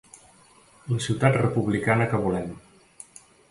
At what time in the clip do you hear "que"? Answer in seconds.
2.15-2.25